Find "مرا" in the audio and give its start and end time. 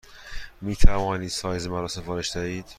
1.67-1.87